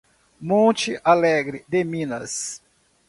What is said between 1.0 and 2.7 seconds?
Alegre de Minas